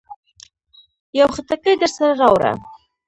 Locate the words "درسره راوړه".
1.81-2.51